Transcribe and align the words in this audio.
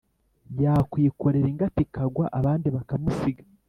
yakwikorera 0.63 1.47
ingata 1.53 1.79
ikagwa 1.85 2.25
abandi 2.39 2.67
bakamusiga, 2.75 3.43